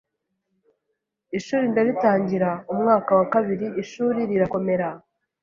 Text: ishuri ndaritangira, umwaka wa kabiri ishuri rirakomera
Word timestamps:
ishuri 1.37 1.63
ndaritangira, 1.71 2.49
umwaka 2.73 3.11
wa 3.19 3.25
kabiri 3.33 3.67
ishuri 3.83 4.19
rirakomera 4.29 4.87